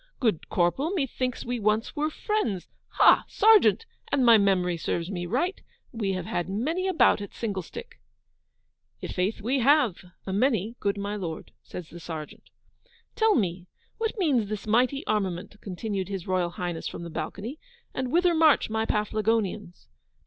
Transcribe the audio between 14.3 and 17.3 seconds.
this mighty armament,' continued His Royal Highness from the